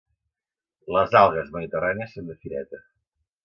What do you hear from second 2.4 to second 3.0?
fireta.